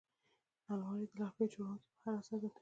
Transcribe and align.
الماري 0.69 1.05
د 1.09 1.11
لرګیو 1.19 1.51
جوړوونکي 1.53 1.89
مهارت 1.99 2.21
څرګندوي 2.27 2.57